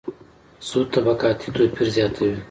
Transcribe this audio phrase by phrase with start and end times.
[0.67, 2.35] سود طبقاتي توپیر زیاتوي.